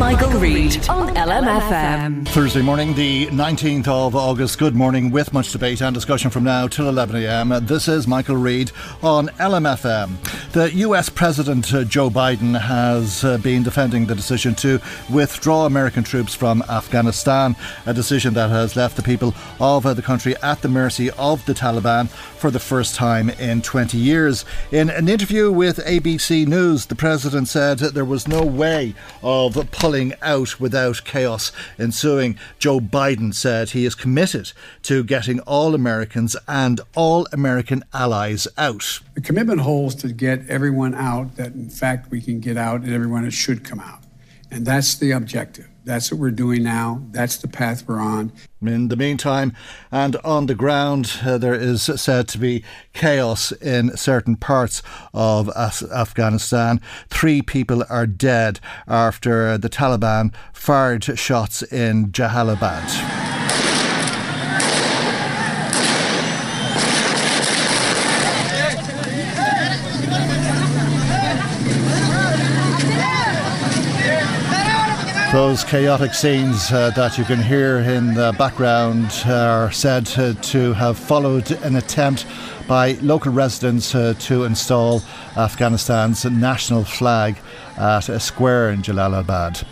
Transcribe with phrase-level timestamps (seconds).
[0.00, 2.26] Michael Reade on LMFM.
[2.28, 4.58] Thursday morning, the 19th of August.
[4.58, 7.66] Good morning, with much debate and discussion from now till 11am.
[7.68, 10.16] This is Michael Reade on LMFM.
[10.52, 16.02] The US President uh, Joe Biden has uh, been defending the decision to withdraw American
[16.02, 17.54] troops from Afghanistan,
[17.86, 21.46] a decision that has left the people of uh, the country at the mercy of
[21.46, 24.44] the Taliban for the first time in 20 years.
[24.72, 30.14] In an interview with ABC News, the president said there was no way of pulling
[30.20, 32.36] out without chaos ensuing.
[32.58, 34.50] Joe Biden said he is committed
[34.82, 38.98] to getting all Americans and all American allies out.
[39.14, 42.92] The commitment holds to get everyone out that, in fact, we can get out and
[42.92, 44.00] everyone should come out.
[44.50, 45.68] And that's the objective.
[45.84, 47.02] That's what we're doing now.
[47.10, 48.32] That's the path we're on.
[48.60, 49.54] In the meantime,
[49.90, 54.82] and on the ground, uh, there is said to be chaos in certain parts
[55.14, 56.80] of Af- Afghanistan.
[57.08, 63.29] Three people are dead after the Taliban fired shots in Jalalabad.
[75.32, 80.72] Those chaotic scenes uh, that you can hear in the background are said uh, to
[80.72, 82.26] have followed an attempt
[82.66, 85.02] by local residents uh, to install
[85.36, 87.38] Afghanistan's national flag
[87.78, 89.64] at a square in Jalalabad.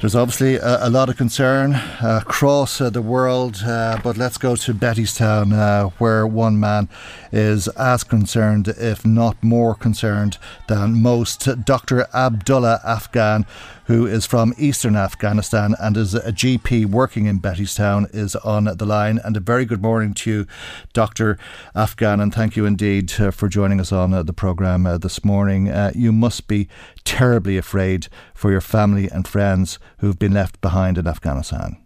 [0.00, 4.56] There's obviously a, a lot of concern uh, across uh, the world, but let's go
[4.56, 6.88] to Bettystown, uh, where one man
[7.32, 11.64] is as concerned, if not more concerned, than most.
[11.64, 12.06] Dr.
[12.14, 13.46] Abdullah Afghan,
[13.86, 18.84] who is from eastern Afghanistan and is a GP working in Bettystown, is on the
[18.84, 19.20] line.
[19.24, 20.46] And a very good morning to you,
[20.92, 21.38] Dr.
[21.74, 25.24] Afghan, and thank you indeed uh, for joining us on uh, the programme uh, this
[25.24, 25.68] morning.
[25.68, 26.68] Uh, you must be
[27.04, 31.76] terribly afraid for your family and friends who've been left behind in Afghanistan.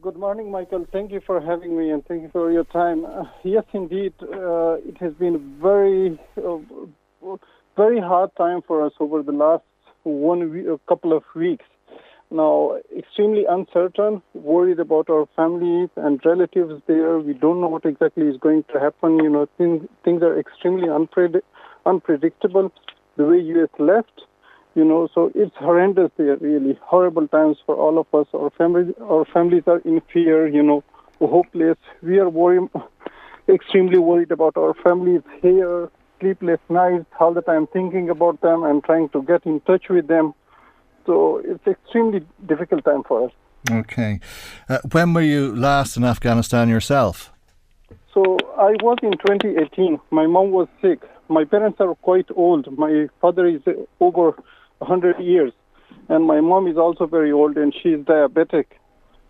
[0.00, 0.86] Good morning, Michael.
[0.92, 3.04] Thank you for having me and thank you for your time.
[3.04, 6.18] Uh, yes, indeed, uh, it has been a very,
[7.76, 9.64] very hard time for us over the last
[10.06, 11.64] one a couple of weeks.
[12.30, 17.18] Now, extremely uncertain, worried about our families and relatives there.
[17.18, 19.18] We don't know what exactly is going to happen.
[19.22, 21.42] You know, things, things are extremely unpred-
[21.84, 22.72] unpredictable.
[23.16, 23.68] The way U.S.
[23.78, 24.22] left,
[24.74, 28.26] you know, so it's horrendous there, really horrible times for all of us.
[28.34, 30.82] Our families, our families are in fear, you know,
[31.20, 31.78] hopeless.
[32.02, 32.68] We are worried,
[33.48, 35.90] extremely worried about our families here,
[36.20, 40.08] sleepless nights, all the time thinking about them and trying to get in touch with
[40.08, 40.34] them.
[41.06, 43.32] So it's extremely difficult time for us.
[43.70, 44.20] Okay.
[44.68, 47.32] Uh, when were you last in Afghanistan yourself?
[48.12, 50.00] So I was in 2018.
[50.10, 51.00] My mom was sick.
[51.28, 52.66] My parents are quite old.
[52.78, 53.60] My father is
[54.00, 54.34] over
[54.78, 55.52] 100 years,
[56.08, 58.66] and my mom is also very old, and she is diabetic,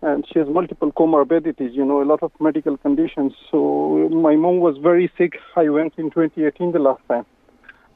[0.01, 1.73] and she has multiple comorbidities.
[1.73, 3.33] You know, a lot of medical conditions.
[3.51, 5.33] So my mom was very sick.
[5.55, 7.25] I went in 2018 the last time,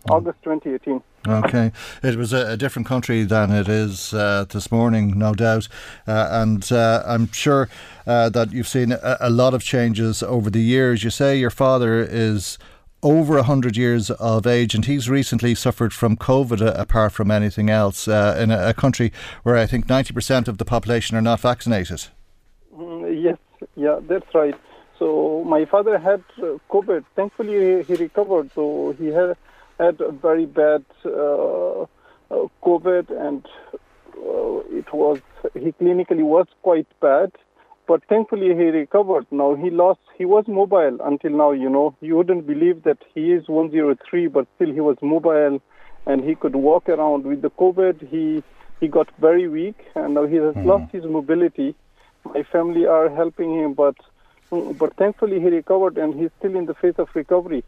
[0.10, 1.02] August 2018.
[1.28, 5.68] Okay, it was a, a different country than it is uh, this morning, no doubt,
[6.08, 7.70] uh, and uh, I'm sure
[8.08, 11.04] uh, that you've seen a, a lot of changes over the years.
[11.04, 12.58] You say your father is
[13.04, 17.70] over 100 years of age, and he's recently suffered from COVID uh, apart from anything
[17.70, 19.12] else uh, in a, a, country
[19.44, 22.06] where I think 90% of the population are not vaccinated.
[22.76, 23.38] Mm, yes,
[23.76, 24.56] yeah, that's right.
[25.00, 27.04] So my father had uh, COVID.
[27.16, 28.52] Thankfully, he recovered.
[28.54, 29.36] So he had
[29.80, 31.86] had a very bad uh, uh,
[32.64, 33.44] COVID, and
[33.74, 35.20] uh, it was
[35.56, 37.32] he clinically was quite bad
[37.92, 39.26] but thankfully he recovered.
[39.32, 41.52] Now he lost, he was mobile until now.
[41.52, 45.60] You know, you wouldn't believe that he is 103, but still he was mobile,
[46.06, 47.26] and he could walk around.
[47.26, 48.44] With the COVID, he
[48.80, 50.70] he got very weak, and now he has Hmm.
[50.72, 51.70] lost his mobility.
[52.24, 53.98] My family are helping him, but
[54.84, 57.62] but thankfully he recovered, and he's still in the phase of recovery.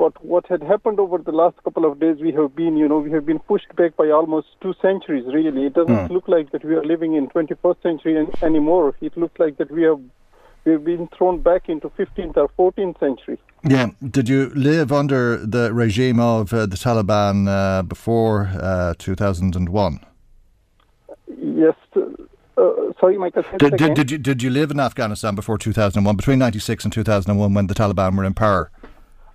[0.00, 3.00] But what had happened over the last couple of days, we have been, you know,
[3.00, 5.26] we have been pushed back by almost two centuries.
[5.26, 8.94] Really, it doesn't look like that we are living in 21st century an- anymore.
[9.02, 10.00] It looks like that we have
[10.64, 13.38] we have been thrown back into 15th or 14th century.
[13.68, 13.88] Yeah.
[14.16, 20.00] Did you live under the regime of uh, the Taliban uh, before uh, 2001?
[21.38, 21.74] Yes.
[21.94, 22.10] Uh,
[23.00, 23.42] sorry, Michael.
[23.58, 27.54] Did, did, did, you, did you live in Afghanistan before 2001, between 96 and 2001
[27.54, 28.70] when the Taliban were in power?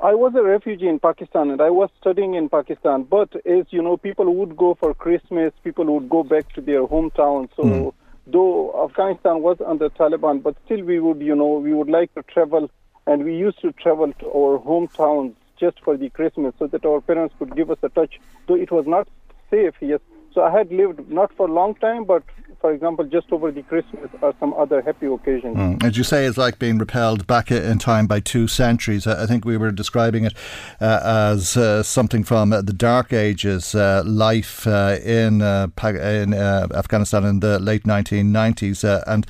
[0.05, 3.05] I was a refugee in Pakistan and I was studying in Pakistan.
[3.05, 6.83] But as you know, people would go for Christmas, people would go back to their
[6.85, 7.49] hometown.
[7.55, 7.89] So, hmm.
[8.31, 12.21] though Afghanistan was under Taliban, but still we would, you know, we would like to
[12.21, 12.69] travel
[13.07, 17.01] and we used to travel to our hometowns just for the Christmas so that our
[17.01, 18.19] parents could give us a touch.
[18.47, 19.07] Though it was not
[19.49, 20.01] safe, yes.
[20.35, 22.21] So I had lived not for a long time, but
[22.61, 25.55] for example, just over the Christmas or some other happy occasions.
[25.55, 25.83] Mm.
[25.83, 29.07] As you say, it's like being repelled back in time by two centuries.
[29.07, 30.33] I think we were describing it
[30.81, 36.33] uh, as uh, something from uh, the Dark Ages, uh, life uh, in uh, in
[36.33, 39.27] Afghanistan in the late 1990s, uh, and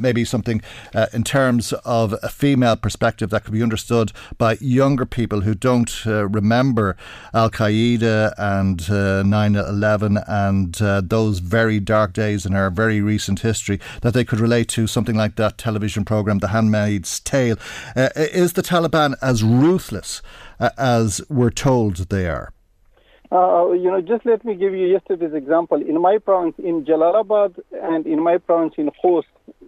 [0.00, 0.60] maybe something
[1.12, 6.04] in terms of a female perspective that could be understood by younger people who don't
[6.04, 6.96] remember
[7.34, 13.40] Al Qaeda and uh, 9 11 and those very dark days in our very recent
[13.40, 17.56] history, that they could relate to something like that television program, The Handmaid's Tale.
[17.96, 20.22] Uh, is the Taliban as ruthless
[20.60, 22.52] uh, as we're told they are?
[23.30, 25.82] Uh, you know, just let me give you yesterday's example.
[25.82, 29.24] In my province, in Jalalabad and in my province in Khost,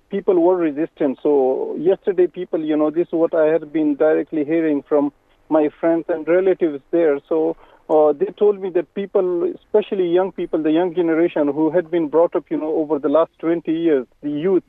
[0.09, 1.19] people were resistant.
[1.23, 5.13] So yesterday, people, you know, this is what I had been directly hearing from
[5.51, 7.21] my friends and relatives there.
[7.29, 7.57] So
[7.91, 12.09] uh, they told me that people, especially young people, the young generation who had been
[12.09, 14.63] brought up, you know, over the last 20 years, the youth,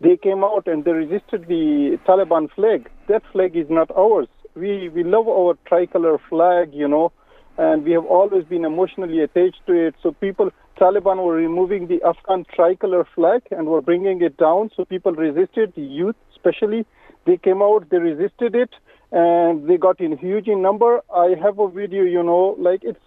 [0.00, 2.88] they came out and they resisted the Taliban flag.
[3.08, 4.28] That flag is not ours.
[4.54, 7.12] We we love our tricolor flag, you know,
[7.58, 9.94] and we have always been emotionally attached to it.
[10.02, 10.50] So people,
[10.80, 14.70] Taliban were removing the Afghan tricolor flag and were bringing it down.
[14.76, 16.86] So people resisted, the youth especially.
[17.26, 18.70] They came out, they resisted it,
[19.12, 21.00] and they got in huge in number.
[21.14, 23.00] I have a video, you know, like it's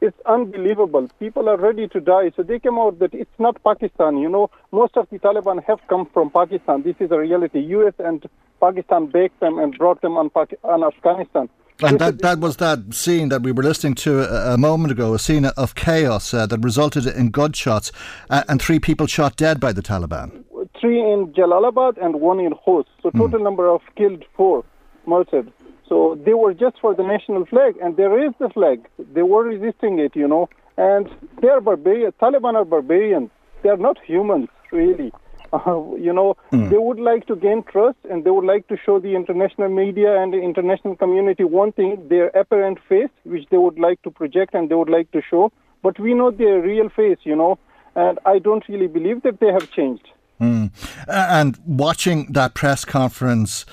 [0.00, 1.08] it's unbelievable.
[1.18, 2.32] People are ready to die.
[2.34, 4.16] So they came out that it's not Pakistan.
[4.16, 6.82] You know, most of the Taliban have come from Pakistan.
[6.82, 7.60] This is a reality.
[7.60, 7.92] U.S.
[7.98, 8.24] and
[8.60, 11.50] Pakistan baked them and brought them on, Pak- on Afghanistan.
[11.82, 15.14] And that, that was that scene that we were listening to a, a moment ago,
[15.14, 17.90] a scene of chaos uh, that resulted in gunshots
[18.28, 20.44] uh, and three people shot dead by the Taliban.
[20.80, 22.86] three in Jalalabad and one in Khost.
[23.02, 24.64] So total number of killed four,
[25.06, 25.52] murdered.
[25.88, 28.86] So they were just for the national flag, and there is the flag.
[29.12, 30.48] They were resisting it, you know.
[30.76, 31.08] And
[31.42, 32.14] they are barbarians.
[32.22, 33.30] Taliban are barbarians.
[33.62, 35.12] They are not humans, really.
[35.52, 39.00] Uh, you know, they would like to gain trust, and they would like to show
[39.00, 43.76] the international media and the international community one thing: their apparent face, which they would
[43.76, 45.50] like to project and they would like to show.
[45.82, 47.58] But we know their real face, you know.
[47.96, 50.06] And I don't really believe that they have changed.
[50.40, 50.68] Uh,
[51.08, 53.66] and watching that press conference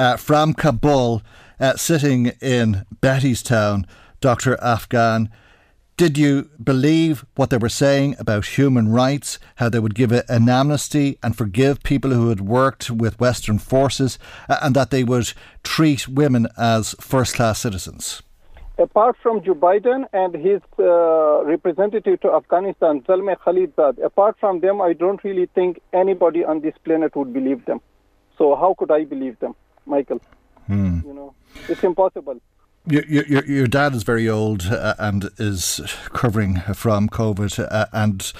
[0.00, 1.22] uh, from Kabul,
[1.60, 3.84] uh, sitting in Bettystown,
[4.22, 4.58] Dr.
[4.62, 5.28] Afghan,
[5.98, 10.48] did you believe what they were saying about human rights, how they would give an
[10.48, 15.34] amnesty and forgive people who had worked with Western forces, uh, and that they would
[15.62, 18.22] treat women as first class citizens?
[18.78, 24.80] apart from Joe Biden and his uh, representative to Afghanistan, Zalmay Khalilzad, apart from them,
[24.80, 27.82] I don't really think anybody on this planet would believe them.
[28.38, 29.54] So how could I believe them,
[29.86, 30.20] Michael?
[31.04, 31.34] You know,
[31.68, 32.40] it's impossible.
[32.86, 38.32] Your, your, your dad is very old uh, and is recovering from COVID, uh, and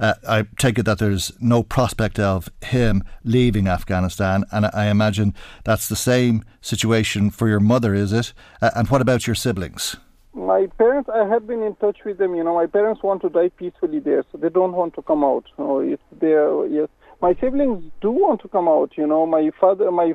[0.00, 4.44] uh, I take it that there's no prospect of him leaving Afghanistan.
[4.50, 5.32] And I imagine
[5.62, 8.32] that's the same situation for your mother, is it?
[8.60, 9.96] Uh, and what about your siblings?
[10.34, 12.34] My parents, I have been in touch with them.
[12.34, 15.22] You know, my parents want to die peacefully there, so they don't want to come
[15.22, 15.44] out.
[15.58, 16.66] Oh, it's there.
[16.66, 16.88] Yes,
[17.24, 18.90] my siblings do want to come out.
[18.98, 20.12] You know, my father, my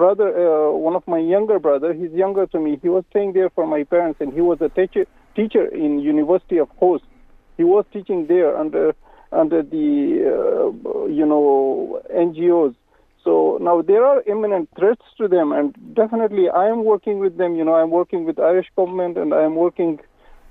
[0.00, 2.78] brother, uh, one of my younger brother, he's younger to me.
[2.80, 6.58] He was staying there for my parents, and he was a teacher teacher in University
[6.58, 7.06] of Khost.
[7.56, 8.94] He was teaching there under
[9.32, 9.88] under the
[10.32, 12.76] uh, you know NGOs.
[13.24, 15.68] So now there are imminent threats to them, and
[16.02, 17.56] definitely I am working with them.
[17.56, 19.98] You know, I'm working with Irish government, and I am working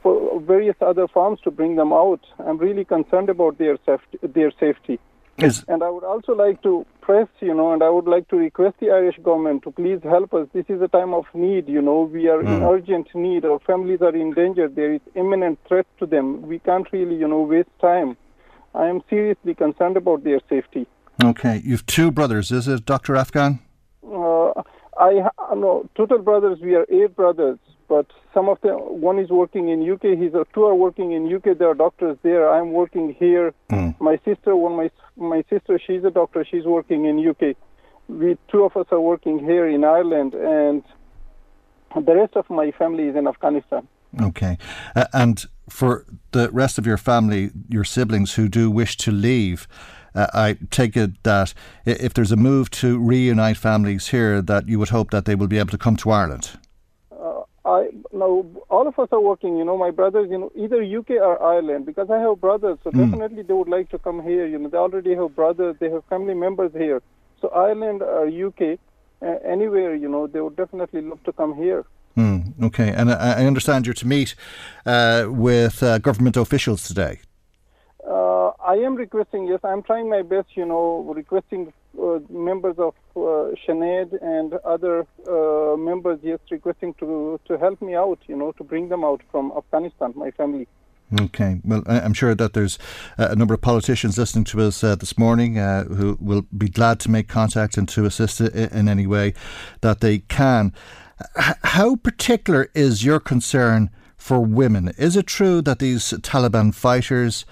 [0.02, 2.24] for various other farms to bring them out.
[2.46, 4.18] I'm really concerned about their safety.
[4.22, 5.00] Their safety.
[5.38, 8.36] Is And I would also like to press, you know, and I would like to
[8.36, 10.48] request the Irish government to please help us.
[10.54, 12.04] This is a time of need, you know.
[12.04, 13.44] We are in urgent need.
[13.44, 14.68] Our families are in danger.
[14.68, 16.44] There is imminent threat to them.
[16.44, 18.16] We can't really, you know, waste time.
[18.76, 20.88] I am seriously concerned about their safety.
[21.24, 21.62] okay?
[21.64, 23.60] You've two brothers, is it, Doctor Afghan?
[24.06, 24.52] Uh,
[24.98, 26.60] I no total brothers.
[26.62, 27.58] We are eight brothers,
[27.94, 28.78] but some of them.
[29.10, 30.18] One is working in UK.
[30.22, 31.56] He's uh, two are working in UK.
[31.60, 32.44] There are doctors there.
[32.56, 33.54] I'm working here.
[34.00, 36.44] My sister, one my my sister, she's a doctor.
[36.52, 37.56] She's working in UK.
[38.08, 40.82] We two of us are working here in Ireland, and
[42.10, 43.88] the rest of my family is in Afghanistan.
[44.30, 44.58] Okay.
[44.96, 49.68] Uh, and for the rest of your family, your siblings who do wish to leave,
[50.16, 51.54] uh, I take it that
[51.86, 55.52] if there's a move to reunite families here, that you would hope that they will
[55.56, 56.58] be able to come to Ireland.
[57.66, 59.58] I no, all of us are working.
[59.58, 62.78] You know, my brothers, you know, either UK or Ireland, because I have brothers.
[62.84, 64.46] So definitely they would like to come here.
[64.46, 65.78] You know, they already have brothers.
[65.80, 67.02] They have family members here.
[67.42, 68.80] So Ireland or UK,
[69.22, 71.86] uh, anywhere, you know, they would definitely love to come here.
[72.16, 72.90] Hmm, okay.
[72.90, 74.36] And I, I understand you're to meet
[74.86, 77.20] uh, with uh, government officials today.
[78.06, 79.48] Uh, I am requesting.
[79.48, 80.50] Yes, I'm trying my best.
[80.56, 81.72] You know, requesting
[82.30, 86.20] members of uh, Seanad and other uh, members.
[86.24, 88.20] just requesting to to help me out.
[88.28, 90.68] You know, to bring them out from Afghanistan, my family.
[91.22, 91.60] Okay.
[91.64, 92.80] Well, I'm sure that there's
[93.20, 96.70] uh, a number of politicians listening to us uh, this morning uh, who will be
[96.70, 99.34] glad to make contact and to assist in any way
[99.82, 100.74] that they can.
[101.36, 104.94] How particular is your concern for women?
[104.98, 107.46] Is it true that these Taliban fighters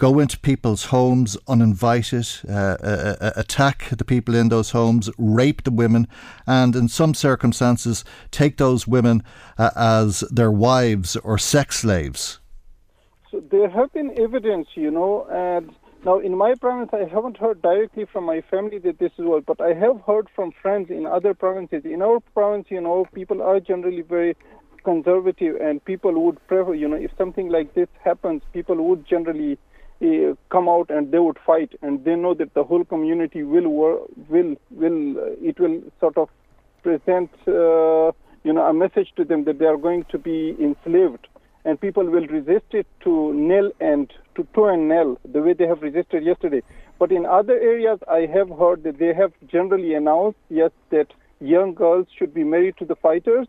[0.00, 5.62] go into people's homes uninvited, uh, uh, uh, attack the people in those homes, rape
[5.62, 6.08] the women,
[6.46, 9.22] and in some circumstances take those women
[9.58, 12.40] uh, as their wives or sex slaves?
[13.30, 15.70] So there have been evidence, you know, and
[16.04, 19.44] now in my province, I haven't heard directly from my family that this is what,
[19.44, 21.84] but I have heard from friends in other provinces.
[21.84, 24.34] In our province, you know, people are generally very
[24.82, 29.58] conservative, and people would prefer, you know, if something like this happens, people would generally
[30.02, 33.68] uh, come out and they would fight, and they know that the whole community will
[33.68, 36.28] wor- will will uh, it will sort of
[36.82, 41.26] present, uh, you know, a message to them that they are going to be enslaved
[41.64, 45.66] and people will resist it to nil and to to and nil the way they
[45.66, 46.62] have resisted yesterday.
[46.98, 51.08] But in other areas, I have heard that they have generally announced yes that
[51.40, 53.46] young girls should be married to the fighters,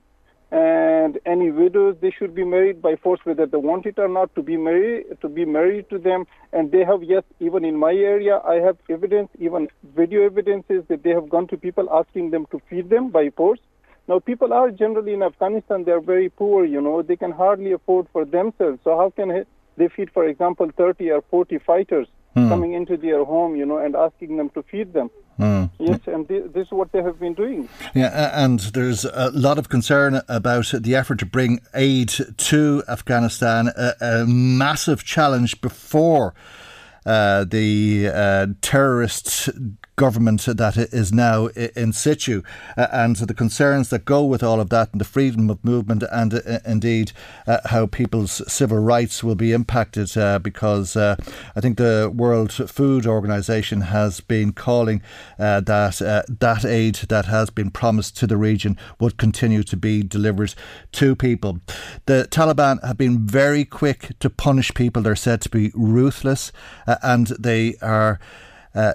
[0.51, 4.33] and any widows they should be married by force whether they want it or not
[4.35, 6.25] to be married to be married to them.
[6.51, 11.03] And they have yes even in my area I have evidence even video evidences that
[11.03, 13.59] they have gone to people asking them to feed them by force.
[14.07, 18.07] Now, people are generally in Afghanistan, they're very poor, you know, they can hardly afford
[18.11, 18.79] for themselves.
[18.83, 19.45] So, how can
[19.77, 22.49] they feed, for example, 30 or 40 fighters hmm.
[22.49, 25.11] coming into their home, you know, and asking them to feed them?
[25.79, 27.67] Yes, and thi- this is what they have been doing.
[27.93, 33.69] Yeah, and there's a lot of concern about the effort to bring aid to Afghanistan,
[33.75, 36.33] a, a massive challenge before
[37.05, 39.49] uh, the uh, terrorist
[40.01, 41.45] government that is now
[41.83, 42.41] in situ,
[42.75, 46.03] uh, and the concerns that go with all of that, and the freedom of movement,
[46.11, 47.11] and uh, indeed
[47.45, 51.15] uh, how people's civil rights will be impacted, uh, because uh,
[51.55, 55.03] I think the World Food Organization has been calling
[55.37, 55.95] uh, that
[56.39, 60.55] that aid that has been promised to the region would continue to be delivered
[60.93, 61.59] to people.
[62.07, 65.03] The Taliban have been very quick to punish people.
[65.03, 66.51] They're said to be ruthless,
[66.87, 68.19] and they are
[68.73, 68.93] uh,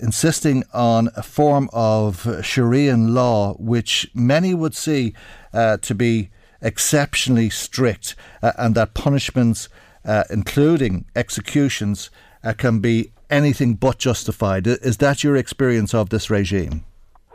[0.00, 5.14] insisting on a form of Sharian law, which many would see
[5.52, 9.68] uh, to be exceptionally strict, uh, and that punishments,
[10.04, 12.10] uh, including executions,
[12.44, 14.66] uh, can be anything but justified.
[14.66, 16.84] Is that your experience of this regime?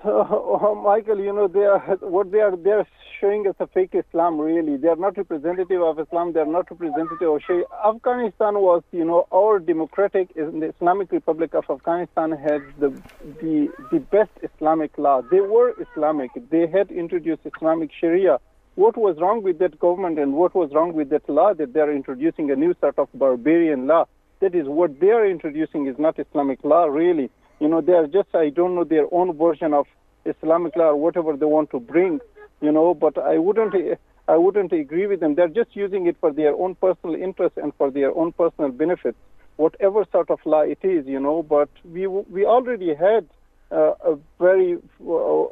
[0.60, 2.56] Oh, Michael, you know, they are what they are.
[2.56, 2.88] They are
[3.20, 4.40] showing us a fake Islam.
[4.40, 6.34] Really, they are not representative of Islam.
[6.34, 7.66] They are not representative of Sharia.
[7.86, 12.90] Afghanistan was, you know, our democratic Islamic Republic of Afghanistan had the
[13.42, 15.22] the the best Islamic law.
[15.22, 16.32] They were Islamic.
[16.50, 18.40] They had introduced Islamic Sharia.
[18.76, 21.80] What was wrong with that government and what was wrong with that law that they
[21.80, 24.06] are introducing a new sort of barbarian law?
[24.40, 27.32] That is what they are introducing is not Islamic law, really.
[27.60, 29.88] You know, they are just, I don't know, their own version of
[30.26, 32.20] Islamic law or whatever they want to bring,
[32.62, 33.74] you know, but I wouldn't,
[34.28, 35.36] I wouldn't agree with them.
[35.36, 39.18] They're just using it for their own personal interest and for their own personal benefits,
[39.58, 43.26] whatever sort of law it is, you know, but we, we already had
[43.72, 45.44] uh, a very uh,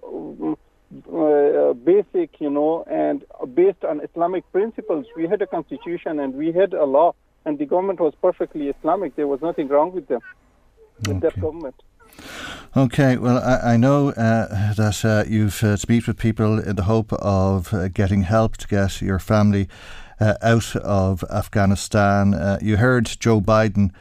[1.14, 6.52] uh, basic, you know, and based on Islamic principles, we had a constitution and we
[6.52, 7.14] had a law,
[7.46, 9.16] and the government was perfectly Islamic.
[9.16, 10.22] There was nothing wrong with them.
[11.06, 11.20] with Okay.
[11.28, 11.76] that government.
[12.78, 16.84] Okay, well, I, I know uh, that uh, you've uh, meet with people in the
[16.84, 19.70] hope of uh, getting help to get your family
[20.20, 22.34] uh, out of Afghanistan.
[22.34, 23.92] Uh, you heard Joe Biden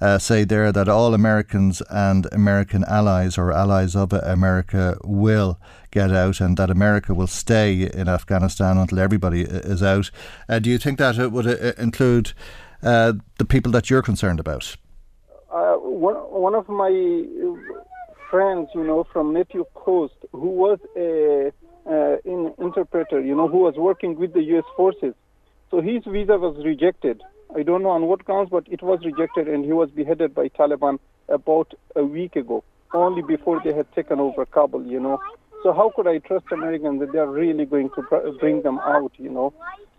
[0.00, 5.60] uh, say there that all Americans and American allies or allies of America will
[5.92, 10.10] get out and that America will stay in Afghanistan until everybody is out.
[10.60, 11.46] Do you think that would
[11.78, 12.32] include
[12.80, 14.76] the people that you're concerned about?
[15.54, 16.90] Uh, one, one of my
[18.28, 21.52] friends, you know, from Native Khost, who was a
[21.88, 24.64] uh, in interpreter, you know, who was working with the U.S.
[24.76, 25.14] forces.
[25.70, 27.22] So his visa was rejected.
[27.54, 30.48] I don't know on what grounds, but it was rejected, and he was beheaded by
[30.48, 35.20] Taliban about a week ago, only before they had taken over Kabul, you know.
[35.62, 38.80] So how could I trust Americans that they are really going to br- bring them
[38.80, 39.54] out, you know?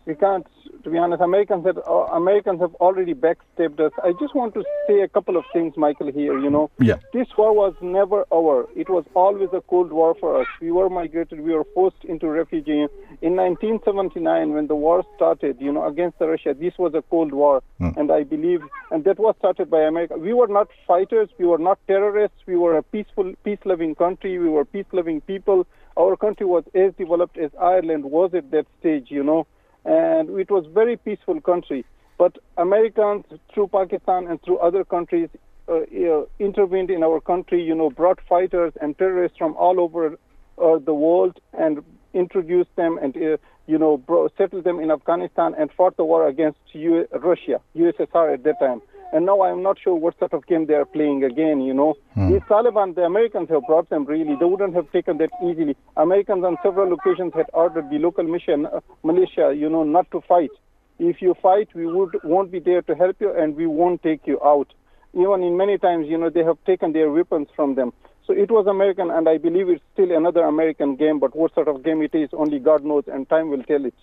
[0.06, 0.46] We can't,
[0.84, 3.92] to be honest, Americans have, uh, Americans have already backstabbed us.
[4.04, 6.70] I just want to say a couple of things, Michael, here, you know.
[6.80, 6.98] Yeah.
[7.12, 8.68] This war was never over.
[8.76, 10.48] It was always a Cold War for us.
[10.62, 12.88] We were migrated, we were forced into refugee.
[13.22, 17.64] In 1979, when the war started, you know, against Russia, this was a Cold War.
[17.80, 20.18] And I believe, and that was started by America.
[20.18, 24.38] We were not fighters, we were not terrorists, we were a peaceful, peace loving country,
[24.38, 25.66] we were peace loving people.
[25.98, 29.48] Our country was as developed as Ireland was at that stage, you know,
[29.86, 31.86] and it was very peaceful country.
[32.18, 35.30] But Americans, through Pakistan and through other countries,
[35.68, 40.18] uh, uh, intervened in our country, you know, brought fighters and terrorists from all over
[40.58, 43.38] uh, the world and introduced them and, uh,
[43.68, 48.34] you know, bro- settled them in Afghanistan and fought the war against U- Russia, USSR
[48.36, 48.82] at that time.
[49.14, 51.96] And now I'm not sure what sort of game they are playing again, you know.
[52.30, 54.36] These Taliban, the Americans have brought them really.
[54.40, 55.76] They wouldn't have taken that easily.
[55.96, 60.22] Americans on several occasions had ordered the local mission, uh, militia, you know, not to
[60.22, 60.52] fight.
[61.00, 64.26] If you fight, we would, won't be there to help you and we won't take
[64.26, 64.74] you out.
[65.14, 67.94] Even in many times, you know, they have taken their weapons from them.
[68.28, 71.68] So it was American, and I believe it's still another American game, but what sort
[71.68, 73.94] of game it is, only God knows, and time will tell it.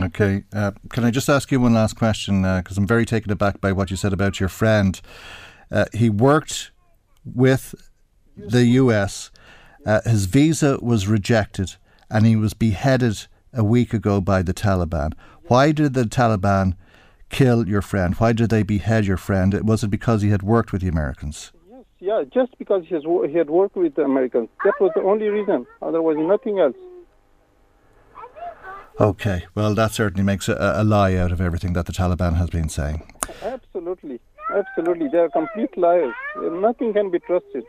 [0.00, 0.44] Okay.
[0.52, 2.42] Uh, can I just ask you one last question?
[2.42, 5.00] Because I'm very taken aback by what you said about your friend.
[5.70, 6.70] Uh, he worked
[7.24, 7.74] with
[8.36, 9.30] the US.
[9.84, 11.76] Uh, his visa was rejected,
[12.10, 15.12] and he was beheaded a week ago by the Taliban.
[15.48, 16.74] Why did the Taliban
[17.30, 18.14] kill your friend?
[18.16, 19.54] Why did they behead your friend?
[19.66, 21.52] Was it because he had worked with the Americans?
[21.70, 24.48] Yes, yeah, just because he, has, he had worked with the Americans.
[24.64, 25.66] That was the only reason.
[25.80, 26.76] Otherwise, nothing else.
[28.98, 29.44] Okay.
[29.54, 32.68] Well, that certainly makes a, a lie out of everything that the Taliban has been
[32.68, 33.02] saying.
[33.42, 34.20] Absolutely.
[34.54, 35.08] Absolutely.
[35.08, 36.14] They are complete liars.
[36.36, 37.64] Nothing can be trusted.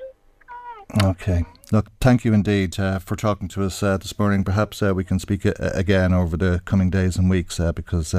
[1.03, 1.43] Okay.
[1.71, 4.45] Look, thank you indeed uh, for talking to us uh, this morning.
[4.45, 8.15] Perhaps uh, we can speak uh, again over the coming days and weeks uh, because.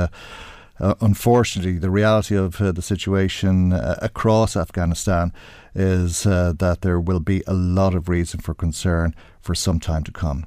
[0.80, 5.32] Uh, unfortunately, the reality of uh, the situation uh, across Afghanistan
[5.74, 10.04] is uh, that there will be a lot of reason for concern for some time
[10.04, 10.46] to come.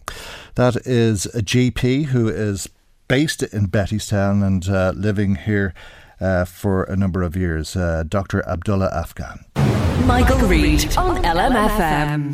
[0.55, 2.69] That is a GP who is
[3.07, 5.73] based in Bettystown and uh, living here
[6.19, 8.47] uh, for a number of years, Dr.
[8.47, 9.45] Abdullah Afghan.
[10.05, 12.33] Michael Reade on LMFM.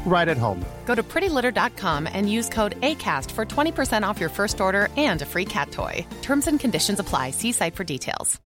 [0.05, 0.65] right at home.
[0.85, 5.25] Go to prettylitter.com and use code ACAST for 20% off your first order and a
[5.25, 6.05] free cat toy.
[6.21, 7.31] Terms and conditions apply.
[7.31, 8.41] See site for details.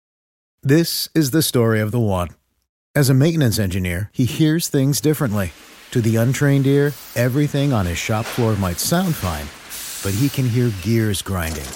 [0.63, 2.29] This is the story of the one.
[2.95, 5.53] As a maintenance engineer, he hears things differently.
[5.91, 9.47] To the untrained ear, everything on his shop floor might sound fine,
[10.03, 11.67] but he can hear gears grinding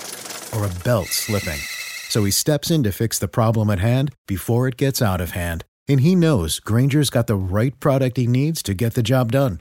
[0.55, 1.61] or a belt slipping.
[2.09, 5.33] So he steps in to fix the problem at hand before it gets out of
[5.33, 5.64] hand.
[5.87, 9.61] And he knows Grainger's got the right product he needs to get the job done,